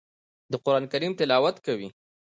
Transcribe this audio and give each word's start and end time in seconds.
د 0.51 0.53
قران 0.63 0.83
کریم 0.91 1.11
تلاوت 1.19 1.55
کوي. 1.65 1.89